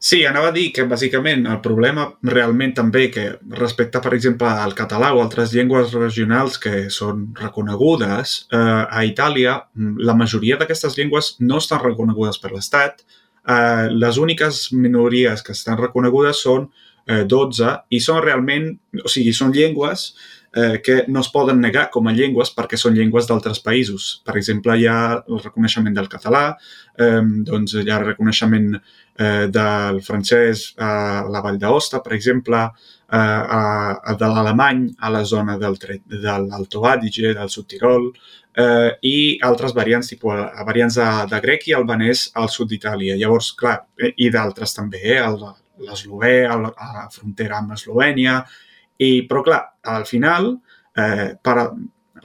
[0.00, 3.24] Sí, anava a dir que bàsicament el problema realment també que
[3.58, 9.58] respecte, per exemple, al català o altres llengües regionals que són reconegudes, eh, a Itàlia
[10.08, 13.04] la majoria d'aquestes llengües no estan reconegudes per l'Estat.
[13.44, 16.70] Eh, les úniques minories que estan reconegudes són
[17.06, 18.68] 12 i són realment,
[19.04, 20.10] o sigui, són llengües
[20.52, 24.10] eh, que no es poden negar com a llengües perquè són llengües d'altres països.
[24.26, 26.44] Per exemple, hi ha el reconeixement del català,
[26.98, 30.92] eh, doncs hi ha el reconeixement eh, del francès a
[31.30, 32.64] la Vall d'Aosta, per exemple,
[33.10, 33.62] eh, a,
[34.02, 38.10] a de l'alemany a la zona del, de l'Alto Adige, del Sud Tirol,
[38.56, 43.18] eh, i altres variants, tipus variants de, de grec i albanès al sud d'Itàlia.
[43.20, 45.54] Llavors, clar, eh, i d'altres també, eh,
[45.86, 48.40] l'eslovè, a la frontera amb Eslovènia,
[49.00, 50.52] i, però clar, al final,
[50.96, 51.70] eh, para,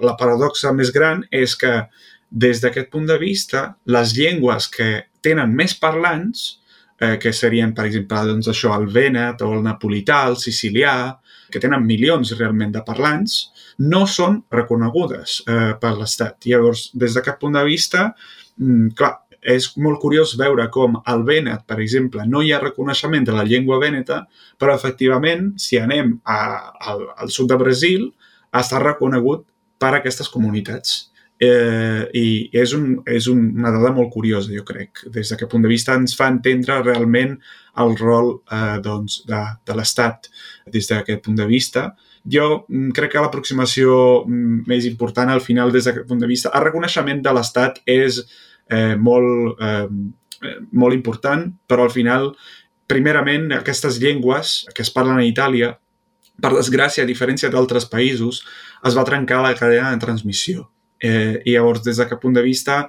[0.04, 1.74] la paradoxa més gran és que
[2.32, 4.90] des d'aquest punt de vista, les llengües que
[5.24, 6.46] tenen més parlants,
[7.00, 10.96] eh, que serien, per exemple, doncs això, el vènet o el napolità, el sicilià,
[11.52, 13.38] que tenen milions realment de parlants,
[13.80, 16.48] no són reconegudes eh, per l'Estat.
[16.50, 18.10] Llavors, des d'aquest punt de vista,
[18.58, 19.14] mm, clar,
[19.46, 23.46] és molt curiós veure com al Vènet, per exemple, no hi ha reconeixement de la
[23.46, 24.24] llengua vèneta,
[24.58, 26.40] però efectivament, si anem a,
[26.92, 28.08] al, al sud de Brasil,
[28.56, 29.46] està reconegut
[29.82, 30.96] per aquestes comunitats.
[31.36, 35.04] Eh, I és, un, és una dada molt curiosa, jo crec.
[35.12, 37.36] Des d'aquest punt de vista ens fa entendre realment
[37.84, 40.30] el rol eh, doncs, de, de l'Estat
[40.72, 41.90] des d'aquest punt de vista.
[42.24, 46.54] Jo mm, crec que l'aproximació mm, més important al final des d'aquest punt de vista,
[46.56, 48.24] el reconeixement de l'Estat és
[48.70, 52.32] eh, molt, eh, molt important, però al final,
[52.88, 55.74] primerament, aquestes llengües que es parlen a Itàlia,
[56.42, 58.42] per desgràcia, a diferència d'altres països,
[58.86, 60.70] es va trencar la cadena de transmissió.
[61.00, 62.86] Eh, I llavors, des d'aquest punt de vista,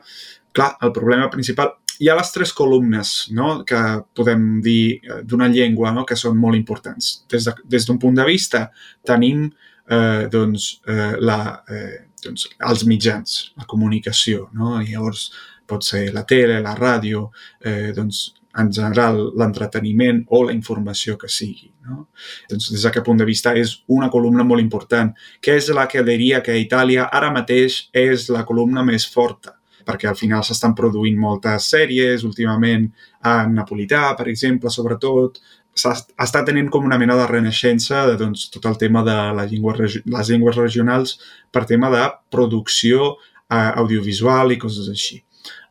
[0.57, 1.77] clar, el problema principal...
[1.97, 3.79] Hi ha les tres columnes no?, que
[4.13, 7.23] podem dir eh, d'una llengua no?, que són molt importants.
[7.33, 8.67] Des d'un de, des punt de vista
[9.09, 11.39] tenim eh, doncs, eh, la,
[11.73, 14.51] eh, doncs, els mitjans, la comunicació.
[14.53, 14.75] No?
[14.83, 15.31] I llavors
[15.69, 17.29] pot ser la tele, la ràdio,
[17.65, 18.27] eh, doncs,
[18.57, 21.69] en general l'entreteniment o la informació que sigui.
[21.87, 22.07] No?
[22.51, 26.05] Doncs, des d'aquest punt de vista és una columna molt important, que és la que
[26.07, 30.73] diria que a Itàlia ara mateix és la columna més forta perquè al final s'estan
[30.75, 32.89] produint moltes sèries últimament
[33.23, 35.39] en napolità, per exemple, sobretot,
[35.77, 39.77] està tenint com una mena de renaixença de doncs, tot el tema de la llengua,
[39.79, 41.17] les llengües regionals
[41.53, 42.03] per tema de
[42.33, 45.21] producció eh, audiovisual i coses així.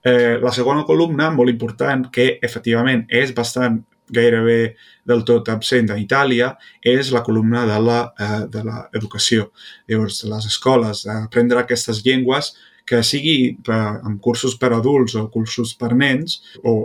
[0.05, 3.81] Eh, la segona columna, molt important, que efectivament és bastant
[4.13, 6.51] gairebé del tot absent a Itàlia,
[6.85, 9.49] és la columna de l'educació.
[9.49, 12.53] Eh, Llavors, les escoles, aprendre aquestes llengües
[12.85, 16.75] que sigui per, amb cursos per adults o cursos per nens o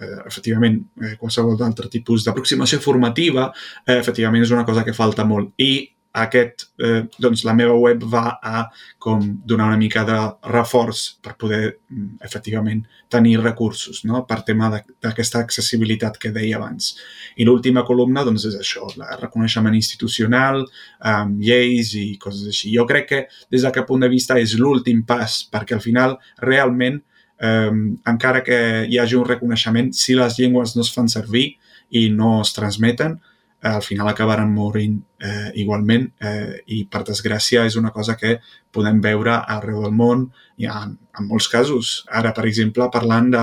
[0.00, 3.50] eh, efectivament, eh, qualsevol altre tipus d'aproximació formativa,
[3.84, 5.52] eh, efectivament és una cosa que falta molt.
[5.60, 8.64] I aquest, eh, doncs la meva web va a
[8.98, 10.18] com donar una mica de
[10.50, 14.24] reforç per poder mm, efectivament tenir recursos no?
[14.26, 16.96] per tema d'aquesta accessibilitat que deia abans.
[17.38, 20.64] I l'última columna doncs, és això, el reconeixement institucional,
[20.98, 22.74] amb lleis i coses així.
[22.74, 26.98] Jo crec que des d'aquest punt de vista és l'últim pas perquè al final realment
[27.38, 27.70] eh,
[28.10, 31.52] encara que hi hagi un reconeixement, si les llengües no es fan servir
[31.90, 33.29] i no es transmeten, Eh,
[33.62, 38.38] al final acabaran morint eh, igualment eh, i per desgràcia és una cosa que
[38.72, 40.24] podem veure arreu del món
[40.60, 41.92] i en, en molts casos.
[42.08, 43.42] Ara, per exemple, parlant de,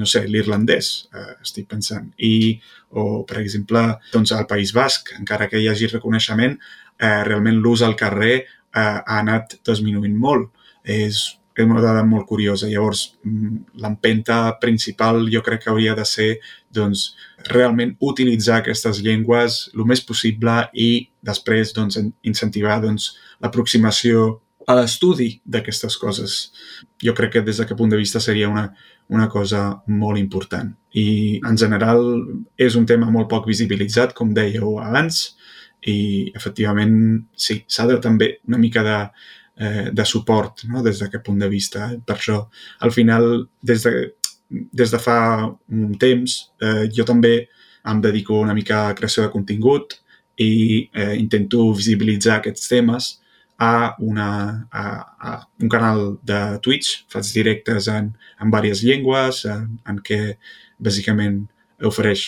[0.00, 2.58] no sé, l'irlandès, eh, estic pensant, i,
[2.90, 6.58] o, per exemple, doncs, al País Basc, encara que hi hagi reconeixement,
[6.98, 8.44] eh, realment l'ús al carrer eh,
[8.80, 10.50] ha anat disminuint molt.
[10.84, 12.66] És és una dada molt curiosa.
[12.66, 16.40] Llavors, mm, l'empenta principal jo crec que hauria de ser
[16.70, 17.14] doncs,
[17.48, 25.40] realment utilitzar aquestes llengües el més possible i després doncs, incentivar doncs, l'aproximació a l'estudi
[25.44, 26.52] d'aquestes coses.
[27.02, 28.74] Jo crec que des d'aquest punt de vista seria una,
[29.08, 30.74] una cosa molt important.
[30.94, 32.02] I en general
[32.56, 35.36] és un tema molt poc visibilitzat, com dèieu abans,
[35.84, 38.98] i efectivament sí, s'ha de també una mica de,
[39.56, 40.82] eh, de suport no?
[40.82, 41.90] des d'aquest punt de vista.
[42.06, 42.40] Per això,
[42.80, 43.94] al final, des de,
[44.50, 47.36] des de fa un temps, eh, jo també
[47.84, 49.98] em dedico una mica a creació de contingut
[50.40, 53.10] i eh, intento visibilitzar aquests temes
[53.58, 54.84] a, una, a,
[55.20, 60.20] a un canal de Twitch, faig directes en, en diverses llengües, en, en què
[60.82, 61.44] bàsicament
[61.84, 62.24] ofereix,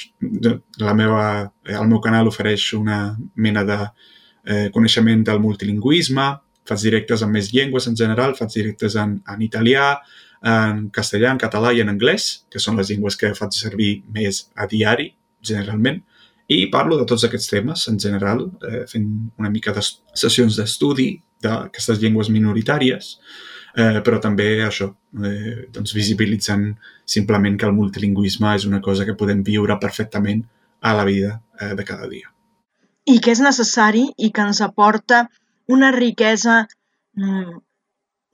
[0.82, 6.28] la meva, el meu canal ofereix una mena de eh, coneixement del multilingüisme,
[6.68, 9.94] faig directes en més llengües en general, faig directes en, en italià,
[10.46, 14.46] en castellà, en català i en anglès, que són les llengües que faig servir més
[14.54, 15.10] a diari,
[15.46, 16.02] generalment,
[16.52, 19.06] i parlo de tots aquests temes en general, eh, fent
[19.40, 21.08] una mica de sessions d'estudi
[21.42, 23.16] d'aquestes llengües minoritàries,
[23.76, 24.92] eh, però també això,
[25.24, 26.68] eh, doncs visibilitzant
[27.04, 30.44] simplement que el multilingüisme és una cosa que podem viure perfectament
[30.80, 32.30] a la vida eh, de cada dia.
[33.06, 35.26] I que és necessari i que ens aporta
[35.72, 36.62] una riquesa
[37.16, 37.54] mm,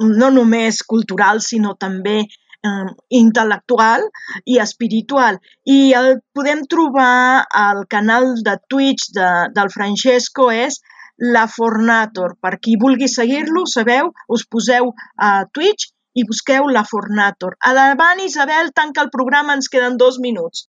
[0.02, 4.06] no només cultural, sinó també eh, intel·lectual
[4.46, 5.38] i espiritual.
[5.64, 10.80] I el podem trobar al canal de Twitch de, del Francesco és
[11.22, 12.36] la Fornator.
[12.40, 17.56] Per qui vulgui seguir-lo, sabeu, us poseu a Twitch i busqueu la Fornator.
[17.68, 20.66] Adavant, Isabel, tanca el programa, ens queden dos minuts.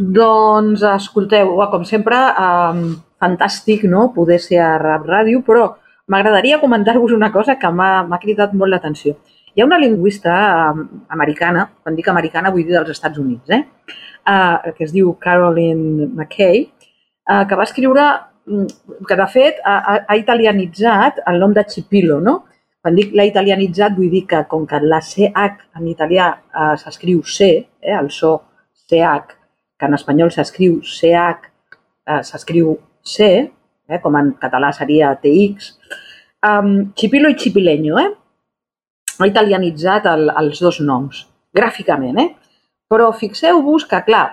[0.00, 4.08] Doncs escolteu, com sempre, eh, fantàstic no?
[4.14, 5.68] poder ser a Rap Ràdio, però
[6.10, 9.14] m'agradaria comentar-vos una cosa que m'ha cridat molt l'atenció.
[9.54, 13.64] Hi ha una lingüista eh, americana, quan dic americana vull dir dels Estats Units, eh?
[14.30, 16.66] Uh, que es diu Caroline McKay,
[17.32, 18.04] uh, que va escriure,
[18.46, 22.34] mm, que de fet ha, ha italianitzat el nom de Chipilo, no?
[22.84, 27.24] Quan dic l'ha italianitzat vull dir que com que la CH en italià uh, s'escriu
[27.24, 27.48] C,
[27.80, 28.34] eh, el so
[28.90, 29.34] CH,
[29.80, 31.48] que en espanyol s'escriu CH,
[32.28, 33.26] s'escriu C,
[33.90, 35.72] eh, com en català seria TX,
[36.46, 38.10] um, Chipilo i Chipileño, eh?
[39.20, 41.24] ha italianitzat el, els dos noms,
[41.56, 42.28] gràficament, eh?
[42.90, 44.24] Però fixeu-vos que, clar,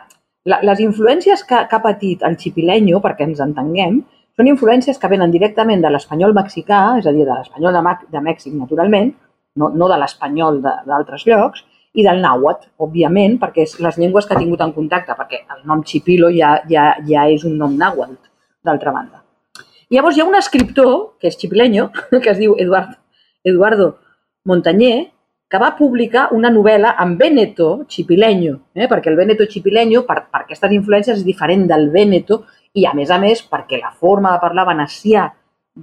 [0.48, 4.00] la, les influències que, que ha patit el Chipileño, perquè ens entenguem,
[4.38, 8.24] són influències que venen directament de l'espanyol mexicà, és a dir, de l'espanyol de, de
[8.30, 9.12] Mèxic, naturalment,
[9.58, 11.66] no, no de l'espanyol d'altres llocs,
[11.98, 15.64] i del nàhuatl, òbviament, perquè és les llengües que ha tingut en contacte, perquè el
[15.66, 18.20] nom Chipilo ja, ja, ja és un nom nàhuatl,
[18.64, 19.27] d'altra banda.
[19.90, 21.92] Llavors hi ha un escriptor, que és xipileño,
[22.24, 22.98] que es diu Eduard,
[23.44, 23.94] Eduardo
[24.44, 25.14] Montañé,
[25.48, 28.88] que va publicar una novel·la en Veneto xipileño, eh?
[28.92, 32.42] perquè el Veneto xipileño, per, per aquestes influències, és diferent del Veneto
[32.76, 35.30] i, a més a més, perquè la forma de parlar venecià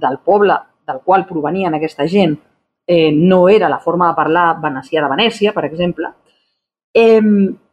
[0.05, 2.37] del poble del qual provenien aquesta gent
[2.85, 6.13] eh, no era la forma de parlar venecià de Venècia, per exemple,
[6.93, 7.21] eh,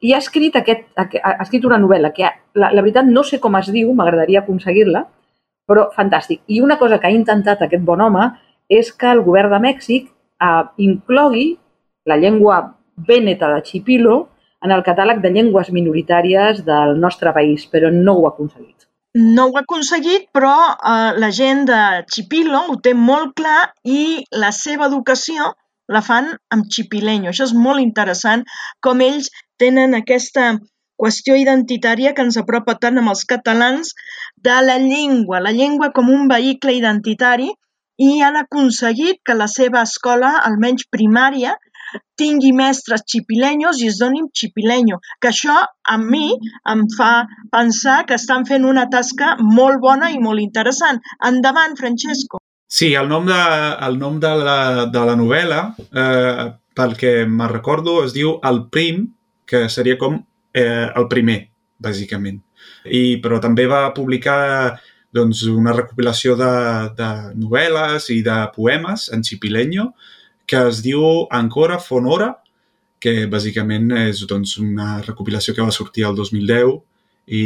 [0.01, 3.61] i ha escrit, aquest, ha escrit una novel·la que, la, la veritat, no sé com
[3.61, 5.11] es diu, m'agradaria aconseguir-la,
[5.69, 6.43] però fantàstic.
[6.49, 8.29] I una cosa que ha intentat aquest bon home
[8.69, 11.49] és que el govern de Mèxic eh, inclogui
[12.07, 12.63] la llengua
[12.97, 14.17] vèneta de Chipilo
[14.63, 18.87] en el catàleg de llengües minoritàries del nostre país, però no ho ha aconseguit.
[19.15, 21.81] No ho ha aconseguit, però eh, la gent de
[22.13, 25.53] Chipilo ho té molt clar i la seva educació
[25.93, 27.31] la fan amb xipileño.
[27.31, 28.45] Això és molt interessant,
[28.81, 29.29] com ells
[29.61, 30.55] tenen aquesta
[31.03, 33.91] qüestió identitària que ens apropa tant amb els catalans
[34.49, 37.51] de la llengua, la llengua com un vehicle identitari
[38.03, 41.57] i han aconseguit que la seva escola, almenys primària,
[42.17, 45.59] tingui mestres xipilenyos i es donin xipilenyo, que això
[45.95, 46.31] a mi
[46.73, 51.03] em fa pensar que estan fent una tasca molt bona i molt interessant.
[51.29, 52.41] Endavant, Francesco.
[52.73, 53.39] Sí, el nom de,
[53.87, 55.63] el nom de, la, de la novel·la,
[55.93, 59.11] eh, pel que me'n recordo, es diu El Prim,
[59.45, 60.23] que seria com
[60.55, 61.39] eh, el primer,
[61.83, 62.41] bàsicament.
[62.87, 64.79] I, però també va publicar
[65.13, 66.53] doncs, una recopilació de,
[66.97, 69.91] de novel·les i de poemes en xipileño
[70.47, 72.33] que es diu Ancora Fonora,
[73.03, 76.75] que bàsicament és doncs, una recopilació que va sortir el 2010
[77.33, 77.43] i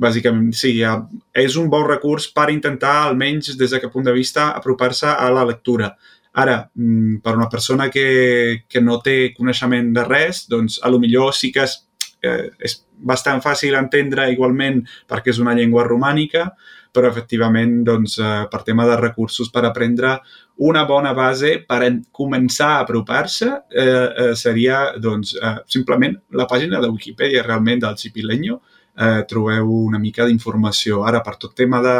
[0.00, 5.08] bàsicament sí, és un bon recurs per intentar, almenys des d'aquest punt de vista, apropar-se
[5.12, 5.92] a la lectura.
[6.34, 10.98] Ara, mm, per una persona que, que no té coneixement de res, doncs a lo
[10.98, 11.78] millor sí que és
[12.24, 16.48] eh, és bastant fàcil entendre igualment perquè és una llengua romànica,
[16.94, 20.18] però efectivament doncs, eh, per tema de recursos per aprendre
[20.62, 21.80] una bona base per
[22.14, 27.98] començar a apropar-se eh, eh, seria doncs, eh, simplement la pàgina de Wikipedia realment del
[27.98, 28.60] Chipileño.
[28.94, 31.02] Eh, trobeu una mica d'informació.
[31.02, 31.96] Ara, per tot tema de,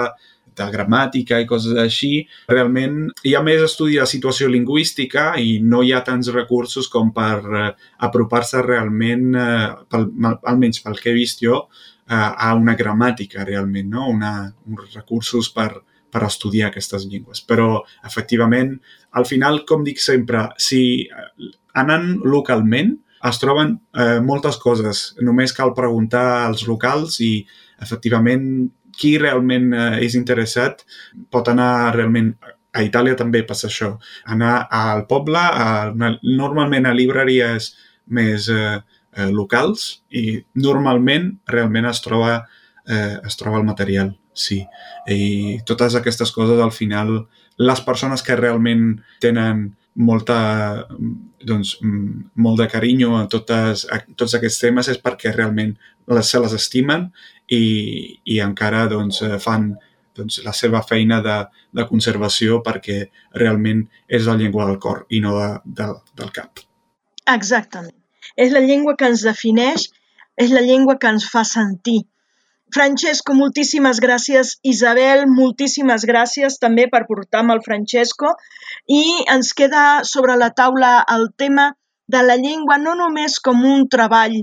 [0.56, 5.82] de gramàtica i coses així, realment hi ha més estudi de situació lingüística i no
[5.82, 7.70] hi ha tants recursos com per eh,
[8.08, 10.08] apropar-se realment, eh, pel,
[10.42, 11.64] almenys pel que he vist jo,
[12.08, 14.08] eh, a una gramàtica realment, no?
[14.12, 14.34] una,
[14.70, 15.70] uns recursos per,
[16.14, 17.42] per estudiar aquestes llengües.
[17.46, 18.76] Però, efectivament,
[19.18, 20.82] al final, com dic sempre, si
[21.74, 22.94] anant localment,
[23.24, 25.04] es troben eh, moltes coses.
[25.24, 27.38] Només cal preguntar als locals i,
[27.82, 28.44] efectivament,
[28.98, 30.84] qui realment eh, és interessat
[31.32, 32.34] pot anar realment
[32.74, 33.92] a Itàlia també passa això.
[34.26, 35.92] Anar al poble, a,
[36.24, 37.70] normalment a llibreries
[38.14, 38.80] més eh,
[39.14, 42.40] eh, locals i normalment realment es troba,
[42.88, 44.60] eh, es troba el material, sí.
[45.06, 47.20] I totes aquestes coses al final
[47.62, 50.36] les persones que realment tenen molta,
[51.46, 51.76] doncs,
[52.34, 55.74] molt de carinyo a, totes, a tots aquests temes és perquè realment
[56.10, 57.08] les, se les estimen
[57.50, 57.64] i,
[58.24, 59.72] i encara doncs, eh, fan
[60.16, 61.40] doncs, la seva feina de,
[61.74, 63.04] de conservació perquè
[63.40, 66.64] realment és la llengua del cor i no de, de, del cap.
[67.30, 67.94] Exactament.
[68.36, 69.88] És la llengua que ens defineix,
[70.40, 72.02] és la llengua que ens fa sentir.
[72.74, 74.56] Francesco, moltíssimes gràcies.
[74.66, 78.32] Isabel, moltíssimes gràcies també per portar-me el Francesco.
[78.90, 79.02] I
[79.34, 81.68] ens queda sobre la taula el tema
[82.14, 84.34] de la llengua no només com un treball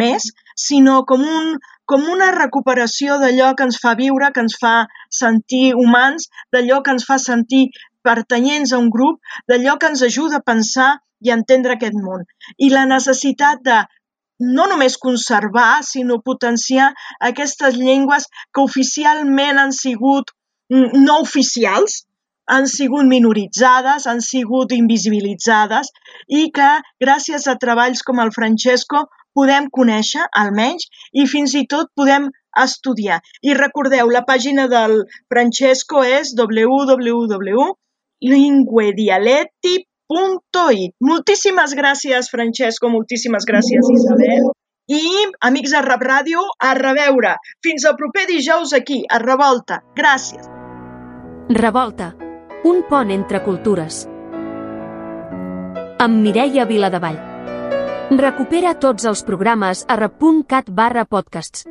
[0.00, 0.28] més,
[0.66, 1.50] sinó com, un,
[1.90, 4.76] com una recuperació d'allò que ens fa viure, que ens fa
[5.18, 7.66] sentir humans, d'allò que ens fa sentir
[8.06, 10.90] pertanyents a un grup, d'allò que ens ajuda a pensar
[11.20, 12.26] i a entendre aquest món.
[12.58, 13.82] I la necessitat de
[14.38, 20.32] no només conservar, sinó potenciar aquestes llengües que oficialment han sigut
[20.72, 22.04] mm, no oficials,
[22.46, 25.90] han sigut minoritzades, han sigut invisibilitzades
[26.28, 26.68] i que
[27.02, 29.06] gràcies a treballs com el Francesco
[29.36, 32.30] podem conèixer, almenys, i fins i tot podem
[32.62, 33.20] estudiar.
[33.42, 36.32] I recordeu, la pàgina del Francesco és
[40.08, 40.94] www.linguedialetti.it.
[41.00, 44.50] Moltíssimes gràcies, Francesco, moltíssimes gràcies, Isabel.
[44.86, 45.02] I,
[45.42, 47.34] amics de Rap Ràdio, a reveure.
[47.62, 49.80] Fins al proper dijous aquí, a Revolta.
[49.96, 50.46] Gràcies.
[51.50, 52.12] Revolta,
[52.64, 54.04] un pont entre cultures.
[55.98, 57.18] Amb Mireia Viladevall.
[58.16, 61.66] Recupera tots els programes a rap.cat barra podcasts.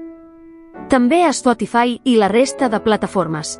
[0.91, 3.55] També a Spotify i la resta de plataformes.